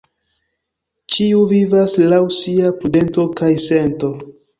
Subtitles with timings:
[1.15, 4.11] Ĉiu vivas laŭ sia prudento kaj sento.